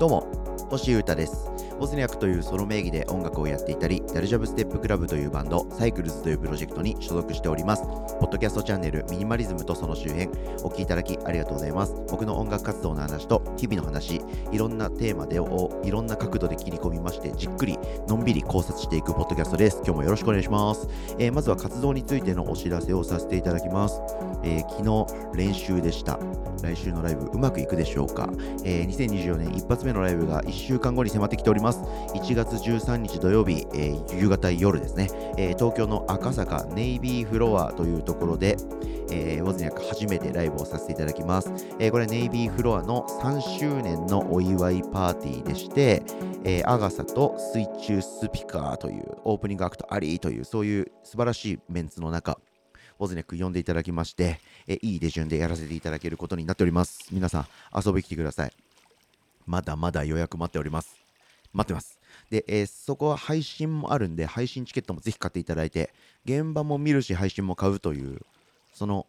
[0.00, 0.26] どうも
[0.70, 1.53] 星優太です。
[1.78, 7.82] ボスニャクというソロ名義で音楽をやっていたり、ダルジャブステップクラブというバンド、サイクルズというプロジェクトに所属しております。
[7.82, 10.28] ポッドキャストチャンネル、ミニマリズムとその周辺、
[10.62, 11.94] お聴きいただきありがとうございます。
[12.08, 14.20] 僕の音楽活動の話と、日々の話、
[14.52, 17.78] いろんなテーマでを、いろんな角度で切り込みまして、じっくり、
[18.08, 19.82] のんびり考察していくポッドキャストです。
[19.84, 20.88] 今日もよろしくお願いします。
[21.18, 24.00] えー、まずは活動についてのお知らせをさせていただきます。
[24.44, 26.18] えー、昨日、練習でした。
[26.62, 28.28] 来週のライブ、うまくいくでしょうか。
[28.64, 31.63] えー、2024年一発目のライブが1週間後に迫ってきております。
[31.64, 31.80] ます
[32.14, 38.56] 1月13日土曜日、えー、夕方夜ですね、えー、東京の赤坂ネイビーフロアというところで、
[39.10, 41.50] えー、ウォズニャック初めてライブをさせていただきます。
[41.78, 46.02] えー、これネイビーフロアの3周年のお祝いパーティーでして、
[46.44, 52.38] えー、アガサと水中スピカーというオープニングアクトありというそういう素晴らしいメンツの中、
[53.00, 57.08] ウォズニャック呼んでいただきまして、えいい手順でやらせていただけることになっております。
[57.10, 58.52] 皆さん遊びに来てください。
[59.46, 61.03] まだまだ予約待っております。
[61.54, 61.98] 待ってます。
[62.30, 68.20] で、えー、そこは配信もあるんで、配信チケットもぜひ買っていただいて、現場も見るし、配信も買うという、
[68.72, 69.06] その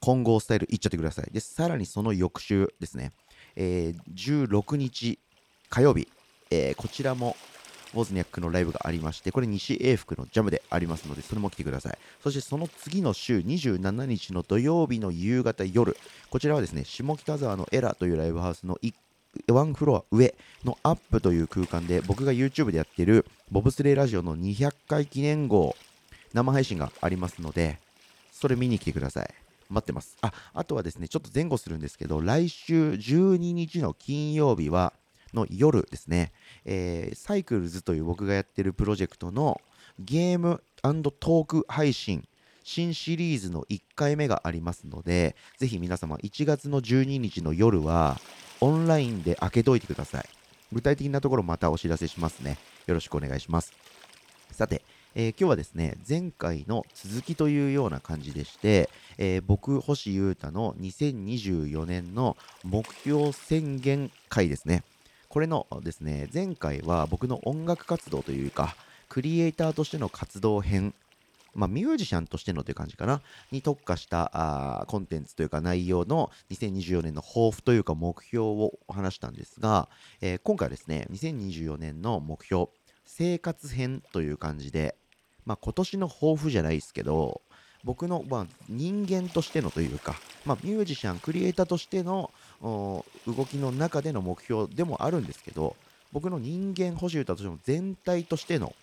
[0.00, 1.30] 混合スタイルいっちゃってください。
[1.32, 3.12] で、さらにその翌週ですね、
[3.56, 5.18] えー、16日
[5.68, 6.08] 火曜日、
[6.50, 7.36] えー、こちらも
[7.94, 11.98] ウォズニャックのライブがありまして、これ西英福のジャムでありますので、それも来てください。
[12.22, 15.96] そしてその次の週、27日の土曜日の夕方夜、
[16.28, 18.92] こちらはですね、下北沢のエラというライブハウスの1
[19.48, 25.76] ワンフロア上のアップという空間で僕が YouTube でやってるボブスレーラジオの200回記念号
[26.32, 27.78] 生配信がありますので
[28.32, 29.34] それ見に来てください。
[29.70, 30.16] 待ってます。
[30.20, 34.92] ああとはですねちょっと前後するんですけど来週12日の金曜日は
[35.32, 36.32] の夜ですね、
[36.64, 39.60] えー、サイクルズという僕がやってるプロジェクトの
[39.98, 42.26] ゲームトーク配信
[42.64, 48.18] 新シリーズの1回目がありますので、ぜひ皆様1月の12日の夜は
[48.60, 50.28] オンラインで開けといてください。
[50.72, 52.58] 具体的なところまたお知らせしますね。
[52.86, 53.72] よろしくお願いします。
[54.50, 54.82] さて、
[55.14, 64.82] えー、今日はですね、前回の続きというような感じでして、えー、僕、星優太の2024年の目標宣言会ですね。
[65.28, 68.76] これのですね、前回は僕の音楽活動というか、
[69.08, 70.94] クリエイターとしての活動編
[71.54, 73.20] まあ、ミュージシャンとしてのという感じかな、
[73.50, 79.88] に特化したあコンテンツというか内容の2024年の抱負というか目標を話したんですが、
[80.20, 82.68] えー、今回はですね、2024年の目標、
[83.04, 84.96] 生活編という感じで、
[85.44, 87.42] まあ、今年の抱負じゃないですけど、
[87.84, 90.16] 僕の、まあ、人間としてのというか、
[90.46, 92.30] まあ、ミュージシャン、クリエイターとしての
[92.62, 93.04] 動
[93.44, 95.76] きの中での目標でもあるんですけど、
[96.10, 98.74] 僕の人間補修としての全体としての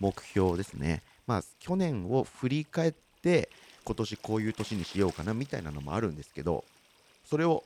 [0.00, 1.02] 目標ですね。
[1.28, 3.50] まあ、去年を振り返って
[3.84, 6.64] 今年こういう年にしようかなみたいなのもあるんですけど
[7.26, 7.62] それを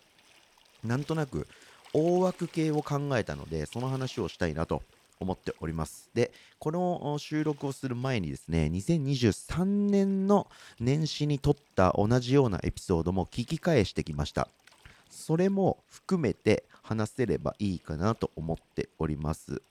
[0.84, 1.47] なんとなく
[1.95, 4.83] 大枠系を考えたのでその話をしたいなと
[5.21, 10.49] 思っておりますでこの収録をする前にですね2023年の
[10.81, 14.49] 年始に撮った同じようなエピソードも聞き返してきました
[15.09, 19.62] それも含めて話せればいいかなと思っております。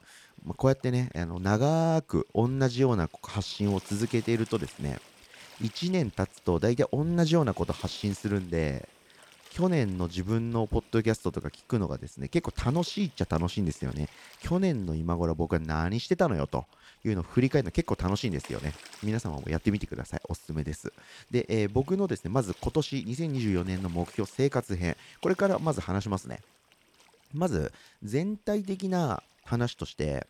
[0.45, 4.99] まあ、こうやってね、あの長く同じような発信を続けているとですね、
[5.61, 8.89] 1年経つと大体同じようなこと発信するんで、
[9.51, 14.07] 去年の自分のポッドキャストとか聞くのがですね、結構楽しいっちゃ楽しいんですよね。
[14.41, 16.65] 去年の今頃僕は何してたのよと
[17.03, 18.73] いうのを振り返るの結構楽しいんですよね。
[19.03, 20.21] 皆様もやってみてください。
[20.29, 20.93] おすすめです。
[21.29, 26.39] で、えー、僕のですね、まず今年2024年の目標生活編、これからまず話しますね。
[27.33, 27.73] まず
[28.03, 30.27] 全体的な話として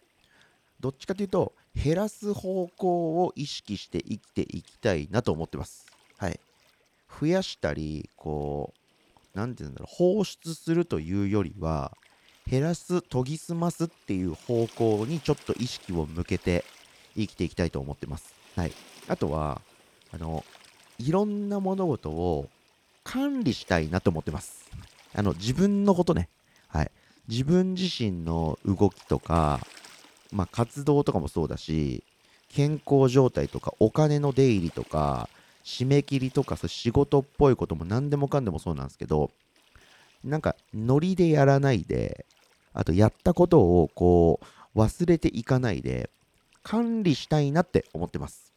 [0.80, 5.86] どっちかというと減らす方向を意識して生きていきたいなと思ってます。
[6.18, 6.40] はい。
[7.20, 8.74] 増やしたり、こ
[9.36, 11.96] う、なんて言うんだろう、放出するというよりは、
[12.48, 16.66] 減らす、研ぎ澄ますっていう方向にちょっと意識を向けて
[17.16, 18.34] 生きていきたいと思ってます。
[18.56, 18.72] はい。
[19.08, 19.62] あとは、
[20.12, 20.44] あの、
[20.98, 22.50] いろんな物事を
[23.04, 24.70] 管理したいなと思ってます。
[25.14, 26.30] あの、自分のことね。
[26.68, 26.92] はい。
[27.28, 29.60] 自分自身の動きとか、
[30.32, 32.04] まあ、活動とかもそうだし、
[32.50, 35.30] 健康状態とか、お金の出入りとか、
[35.64, 39.32] 締め切りとか、仕事っぽいことも何でもかんでもそうなんですけど、
[40.24, 42.26] なんか、ノリでやらないで、
[42.74, 44.40] あと、やったことを、こ
[44.76, 46.10] う、忘れていかないで、
[46.64, 48.54] 管理したいなって思ってます。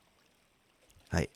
[1.09, 1.31] はい。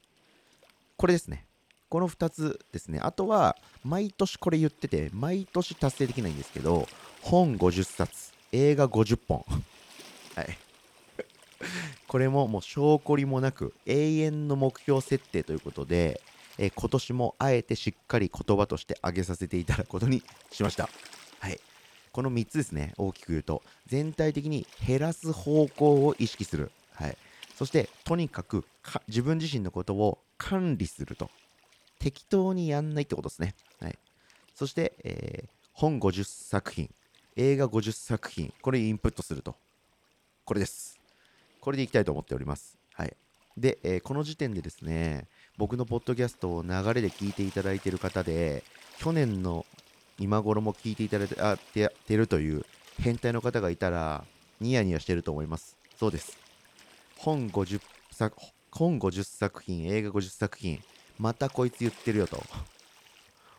[0.97, 1.48] これですね。
[1.89, 3.01] この2つですね。
[3.03, 6.87] あとは、毎年これ言ってて、毎年達成できないんですけど、
[7.23, 9.45] 本50冊、映画50本。
[10.37, 10.59] はい。
[12.07, 16.21] これももう証拠りもなく永遠の目標設定ということで、
[16.57, 20.89] えー、今年もあえてしっかり言葉として挙げさせていただくことにしました。
[21.41, 21.61] はい。
[22.13, 26.71] この3つですね、大きく言うと、全体的に減らす方向を意識する。
[26.93, 27.17] はい。
[27.57, 28.65] そして、とにかく
[29.09, 31.31] 自分自身のことを管理すると。
[31.99, 33.55] 適当にやんないってことですね。
[33.81, 33.99] はい。
[34.55, 36.91] そして、えー、本50作品、
[37.37, 39.57] 映画50作品、これインプットすると。
[40.45, 40.99] これです。
[41.61, 42.79] これでいきたいと思っております。
[42.95, 43.17] はい。
[43.57, 48.63] で、えー、この時点でですね、僕のポッドキャストを流れで聞いていただいている方で、
[48.99, 49.67] 去年の
[50.19, 52.65] 今頃も聞いていただいてあててるという
[53.01, 54.25] 変態の方がいたら、
[54.61, 55.77] ニヤニヤしてると思います。
[55.99, 56.39] そうです。
[57.17, 57.81] 本50
[58.11, 58.37] 作、
[58.71, 60.81] 本50作品、映画50作品、
[61.19, 62.43] またこいつ言ってるよと、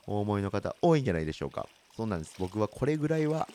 [0.07, 1.67] お思いの方多いんじゃないでしょうか。
[1.95, 2.35] そうなんです。
[2.39, 3.47] 僕はこれぐらいは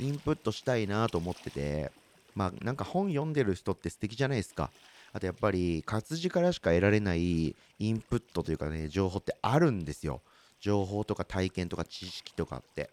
[0.00, 1.92] インプットしたいなと思ってて、
[2.34, 4.70] まあなんか本読んでる人って素敵じゃないですか。
[5.12, 10.22] あとやっぱり活字からしか得られないインプットというかね、情報ってあるんですよ。
[10.60, 12.90] 情報とか体験とか知識とかって。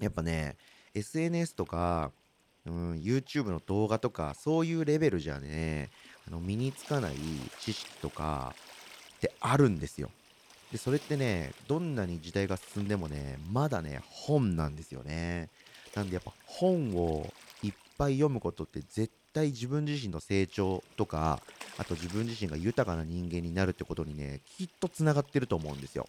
[0.00, 0.56] やっぱね、
[0.94, 2.10] SNS とか、
[2.66, 5.90] うん、YouTube の動画とか、そういうレベルじゃね、
[6.26, 7.14] あの身につかない
[7.60, 8.54] 知識とか
[9.26, 10.10] ってあるんですよ。
[10.72, 15.48] で、それってね、どんなに時代が進んでもね、まだね、本なんですよね。
[15.94, 17.32] なんでやっぱ本を
[17.62, 21.40] いっぱい読むことって絶対自分自身の成長とか、
[21.78, 26.08] あと自分自身が豊かな人間になるってことにね、きっとつながってると思うんですよ。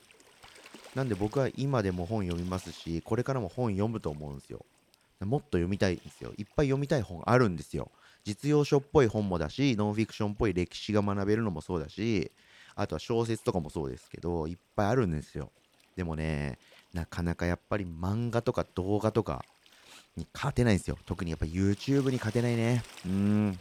[0.95, 4.65] なんで僕は今でも本読みますし、これからも本読むと思うんですよ。
[5.19, 6.33] もっと読みたいんですよ。
[6.37, 7.91] いっぱい読みたい本あるんですよ。
[8.25, 12.31] 実用書っぽい本もだし、ノンフィクションっぽい歴史が学べるのもそうだし、
[12.75, 15.51] あとは小説とかもそうですけど、いっぱいあるんですよ。
[15.95, 16.57] でもね、
[16.93, 19.43] なかなかやっぱり漫画とか動画とか
[20.15, 20.97] に勝てないんですよ。
[21.05, 22.83] 特にやっぱ YouTube に勝てないね。
[23.05, 23.59] うん。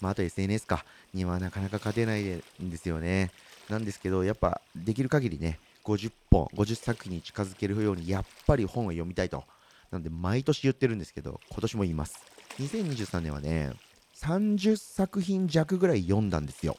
[0.00, 0.84] まあ、あと SNS か。
[1.12, 3.30] にはなかなか勝てないんですよね。
[3.68, 9.44] なんですけど、やっぱできる限りね、50本、50作品に近づけるように、やっぱり本を読みたいと。
[9.90, 12.20] なんで、毎年言ってるんですけど、今年も言います。
[12.60, 13.72] 2023年はね、
[14.16, 16.76] 30作品弱ぐらい読んだんですよ。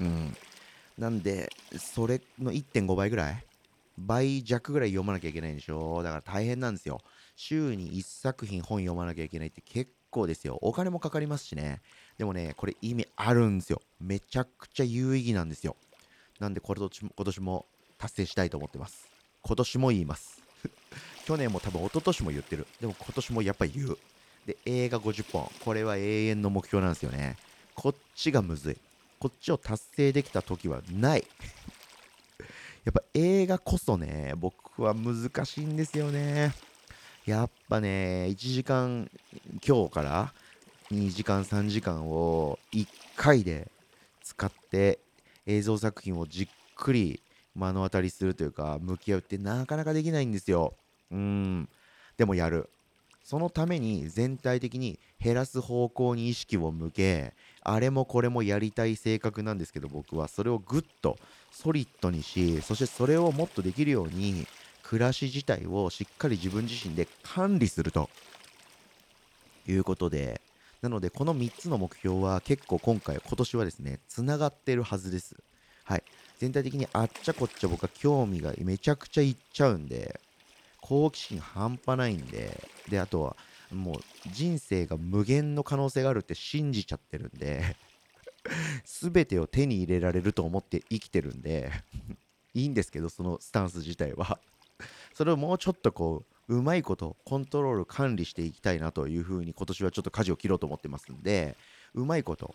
[0.00, 0.36] うん。
[0.98, 3.44] なんで、それの1.5倍ぐらい？
[3.98, 6.02] 倍弱ぐらい読まなきゃいけないんでしょ？
[6.02, 7.00] だから大変なんですよ。
[7.36, 10.58] 週に1作品本読まなきゃいけないって結構ですよ。
[10.62, 11.80] お金もかかりますしね。
[12.18, 13.82] でもね、これ意味あるんですよ。
[14.00, 15.76] めちゃくちゃ有意義なんですよ。
[16.40, 16.88] なんでこれ今
[17.24, 17.66] 年も
[17.98, 19.08] 達成したいと思ってます。
[19.42, 20.42] 今年も言います。
[21.24, 22.66] 去年も多分一昨年も言ってる。
[22.80, 23.98] でも今年もやっぱり言う。
[24.46, 25.50] で、映画50本。
[25.64, 27.36] これは永遠の目標なんですよね。
[27.74, 28.76] こっちがむずい。
[29.22, 31.24] こっちを達成できた時はない。
[32.82, 36.52] やっぱ映画こそね、僕は難しいんですよね。
[37.24, 39.08] やっぱね、1時間、
[39.64, 40.34] 今日から
[40.90, 43.70] 2時間、3時間を1回で
[44.24, 44.98] 使って
[45.46, 47.22] 映像作品をじっくり
[47.54, 50.74] 目の当たりするというか、向き合うってなかなかできないんですよ。
[51.12, 51.68] うん。
[52.16, 52.68] でもやる。
[53.22, 57.34] そのために全体的に減らす方向に意識を向け、
[57.64, 61.18] あれもこれもやりたい性格なんですけど、僕はそれをぐっと
[61.52, 64.46] ソリッドにし、そしてそれをもっとできるように、
[64.82, 68.10] 暮らし自体をしっかり自分自身で管理すると
[69.68, 70.40] いうことで、
[70.82, 75.36] なのでこの3つの目標は結構今回、今年はですね、つながってるはずです。
[75.84, 76.02] はい。
[76.38, 80.20] 全体的にあっちゃこっちゃ僕は興味がめちゃくちゃいっちゃうんで、
[80.80, 83.36] 好奇心半端ないんで、で、あとは、
[83.72, 84.00] もう
[84.32, 87.76] 人生が無限の可能性があるって信じちゃってるんで
[88.84, 91.70] 全てを手に入れられると思って生きてるんで
[92.54, 94.38] いいんですけど、そのスタンス自体は。
[95.14, 101.56] それをもうちょっとこう、うまいことコントロール管理していきたいなというふうに今年はちょっと舵を切ろうと思ってますんで、
[101.94, 102.54] うまいこと、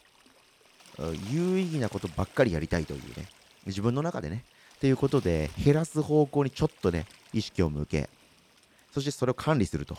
[1.31, 3.27] 有意義なことばっかりやりたいというね、
[3.65, 4.43] 自分の中でね、
[4.79, 8.09] ということで、減らす方向にちょっとね、意識を向け、
[8.91, 9.97] そしてそれを管理すると。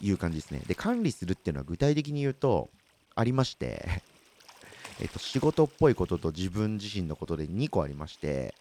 [0.00, 0.62] いう感じですね。
[0.66, 2.70] で、管理するっていうのは具体的に言うと、
[3.14, 4.02] ありまして、
[5.00, 8.54] えっと、仕事っぽいことと自分自身のことで2個ありまして、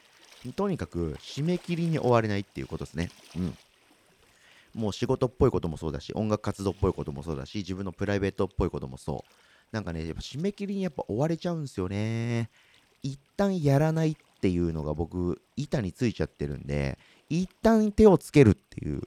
[0.56, 3.10] とにかく締め切りに追われないっていうことですね。
[3.36, 3.58] うん。
[4.74, 9.34] もう仕事っぽいこともそうだし、音楽活動っぽいこともそうだし、自分のプライベートっぽいこともそう。
[9.72, 12.50] なんかね、やっぱ締め切りにやっぱ追われちゃうんですよね。
[13.04, 16.98] 一旦やらないっていうのが僕、板についちゃってるんで、
[17.30, 19.02] 一旦手をつけるっていう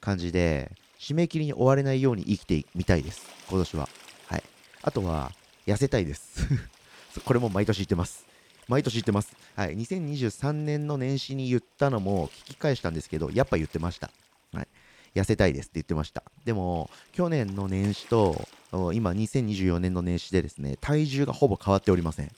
[0.00, 3.22] 感じで、締め切りに追われないように生きてみたいです。
[3.48, 3.88] 今年は。
[4.26, 4.42] はい。
[4.82, 5.32] あとは、
[5.66, 6.46] 痩せたいです。
[7.24, 8.26] これも毎年言ってます。
[8.66, 9.34] 毎年言ってます。
[9.54, 9.76] はい。
[9.76, 14.10] 2023年の年始に言ったのも聞き返したんですけど、やっぱ言ってました。
[14.52, 14.68] はい。
[15.14, 16.22] 痩せたいですって言ってました。
[16.44, 18.48] でも、去年の年始と、
[18.92, 22.30] 今2024年の年始でですね、体重がほぼ変わっておりません。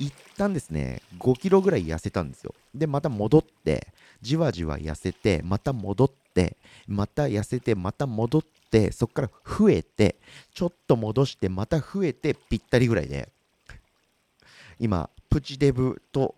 [0.00, 2.54] 一旦ですね、5キロぐらい痩せたんですよ。
[2.74, 3.88] で、また戻って、
[4.22, 10.16] じわじわ痩せて、また戻って、また痩せて、また戻って、そこから増えて、
[10.54, 13.28] ちょっと戻して、また増えて、ぴったりぐらいで、
[14.78, 16.34] 今、プチデブと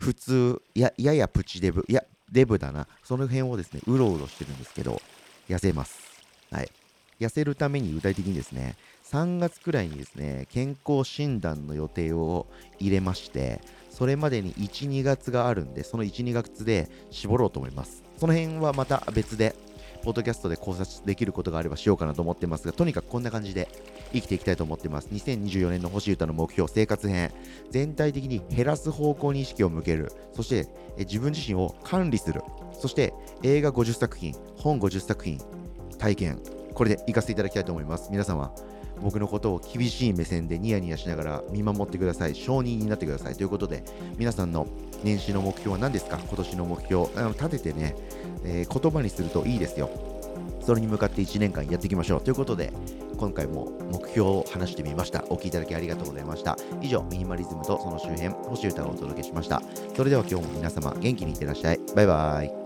[0.00, 5.02] 普通、やややプチデブ、いや、デブだな、その辺をですね、うろうろしてるんですけど、
[5.50, 5.98] 痩せます。
[6.50, 6.70] はい。
[7.20, 8.76] 痩せるために具体的にですね、
[9.10, 12.46] 3月くらいにですね、健康診断の予定を
[12.78, 18.02] 入れまして、それまでに1、2月があるんで、その1、2月で絞ろうと思います。
[18.18, 19.54] その辺はまた別で、
[20.02, 23.68] ポッドキャストで考察できることがあればしようかなと思ってますが、とにかくこんな感じで
[24.12, 25.08] 生きていきたいと思ってます。
[25.12, 27.32] 2024年の星歌の目標、生活編、
[27.70, 30.68] 全体的に減らす方向に意識を向ける、そして
[30.98, 32.42] 自分自身を管理する、
[32.72, 35.40] そして映画50作品、本50作品、
[35.98, 36.40] 体験、
[36.76, 38.08] これで行かせていただきたいと思います。
[38.10, 38.52] 皆様、
[39.00, 42.34] 僕のことを厳しい目線でニヤニヤしながら見守ってください。
[42.34, 43.34] 承認になってください。
[43.34, 43.82] ということで、
[44.18, 44.66] 皆さんの
[45.02, 46.18] 年始の目標は何ですか？
[46.18, 47.06] 今年の目標。
[47.16, 47.96] あの立ててね、
[48.44, 49.88] えー、言葉にするといいですよ。
[50.60, 52.20] それに向かって1年間やっていきましょう。
[52.20, 52.70] ということで、
[53.16, 55.24] 今回も目標を話してみました。
[55.30, 56.58] お聴きいただきありがとうございました。
[56.82, 59.62] 以上、ミニマリズムとその周辺、星歌をお届けしました。
[59.96, 61.80] それでは今日も皆様、元気にいってらっしゃい。
[61.94, 62.65] バイバーイ。